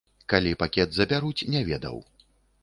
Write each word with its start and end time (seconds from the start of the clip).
Калі 0.31 0.53
пакет 0.63 0.89
забяруць, 0.99 1.47
не 1.57 1.61
ведаў. 1.69 2.03